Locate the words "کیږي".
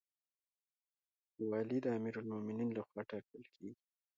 3.53-3.71